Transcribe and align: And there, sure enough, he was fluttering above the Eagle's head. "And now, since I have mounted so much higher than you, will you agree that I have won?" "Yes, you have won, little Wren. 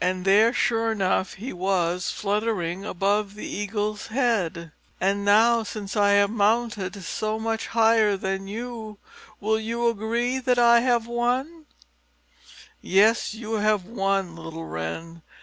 And 0.00 0.24
there, 0.24 0.54
sure 0.54 0.90
enough, 0.90 1.34
he 1.34 1.52
was 1.52 2.10
fluttering 2.10 2.86
above 2.86 3.34
the 3.34 3.44
Eagle's 3.46 4.06
head. 4.06 4.72
"And 5.02 5.22
now, 5.22 5.64
since 5.64 5.98
I 5.98 6.12
have 6.12 6.30
mounted 6.30 7.04
so 7.04 7.38
much 7.38 7.66
higher 7.66 8.16
than 8.16 8.46
you, 8.48 8.96
will 9.40 9.60
you 9.60 9.86
agree 9.90 10.38
that 10.38 10.58
I 10.58 10.80
have 10.80 11.06
won?" 11.06 11.66
"Yes, 12.80 13.34
you 13.34 13.56
have 13.56 13.84
won, 13.84 14.34
little 14.34 14.64
Wren. 14.64 15.20